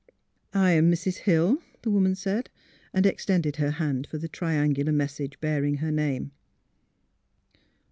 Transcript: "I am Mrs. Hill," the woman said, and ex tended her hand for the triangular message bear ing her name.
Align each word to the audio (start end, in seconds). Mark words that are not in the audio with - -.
"I 0.55 0.71
am 0.71 0.91
Mrs. 0.91 1.17
Hill," 1.29 1.61
the 1.83 1.91
woman 1.91 2.15
said, 2.15 2.49
and 2.91 3.05
ex 3.05 3.23
tended 3.27 3.57
her 3.57 3.69
hand 3.69 4.07
for 4.07 4.17
the 4.17 4.27
triangular 4.27 4.91
message 4.91 5.39
bear 5.39 5.63
ing 5.63 5.75
her 5.75 5.91
name. 5.91 6.31